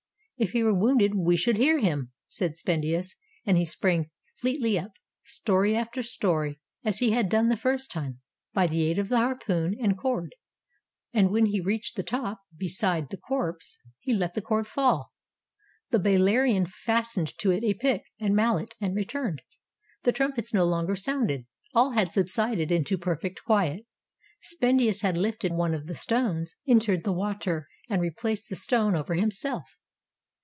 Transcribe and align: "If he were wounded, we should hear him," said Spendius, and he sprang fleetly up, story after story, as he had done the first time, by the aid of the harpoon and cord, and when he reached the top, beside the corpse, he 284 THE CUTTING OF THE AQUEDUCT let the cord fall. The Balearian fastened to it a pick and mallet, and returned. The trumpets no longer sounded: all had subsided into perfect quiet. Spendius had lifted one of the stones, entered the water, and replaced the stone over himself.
"If 0.37 0.53
he 0.53 0.63
were 0.63 0.73
wounded, 0.73 1.13
we 1.13 1.37
should 1.37 1.57
hear 1.57 1.77
him," 1.77 2.13
said 2.27 2.57
Spendius, 2.57 3.15
and 3.45 3.59
he 3.59 3.63
sprang 3.63 4.09
fleetly 4.37 4.79
up, 4.79 4.93
story 5.23 5.75
after 5.77 6.01
story, 6.01 6.59
as 6.83 6.97
he 6.97 7.11
had 7.11 7.29
done 7.29 7.45
the 7.45 7.55
first 7.55 7.91
time, 7.91 8.21
by 8.51 8.65
the 8.65 8.81
aid 8.85 8.97
of 8.97 9.07
the 9.09 9.19
harpoon 9.19 9.75
and 9.79 9.95
cord, 9.95 10.33
and 11.13 11.29
when 11.29 11.45
he 11.45 11.61
reached 11.61 11.95
the 11.95 12.01
top, 12.01 12.41
beside 12.57 13.11
the 13.11 13.17
corpse, 13.17 13.77
he 13.99 14.13
284 14.13 14.63
THE 14.63 14.63
CUTTING 14.63 14.65
OF 14.65 14.65
THE 14.65 14.81
AQUEDUCT 14.81 14.89
let 14.89 15.99
the 15.99 16.01
cord 16.01 16.03
fall. 16.09 16.47
The 16.49 16.59
Balearian 16.59 16.65
fastened 16.65 17.37
to 17.37 17.51
it 17.51 17.63
a 17.63 17.75
pick 17.75 18.01
and 18.19 18.35
mallet, 18.35 18.73
and 18.81 18.95
returned. 18.95 19.43
The 20.01 20.11
trumpets 20.11 20.51
no 20.55 20.65
longer 20.65 20.95
sounded: 20.95 21.45
all 21.75 21.91
had 21.91 22.11
subsided 22.11 22.71
into 22.71 22.97
perfect 22.97 23.43
quiet. 23.43 23.85
Spendius 24.41 25.01
had 25.03 25.17
lifted 25.17 25.51
one 25.53 25.75
of 25.75 25.85
the 25.85 25.93
stones, 25.93 26.55
entered 26.67 27.03
the 27.03 27.13
water, 27.13 27.67
and 27.87 28.01
replaced 28.01 28.49
the 28.49 28.55
stone 28.55 28.95
over 28.95 29.13
himself. 29.13 29.75